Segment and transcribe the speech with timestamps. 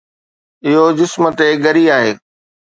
[0.67, 2.11] اهو جسم تي ڳري آهي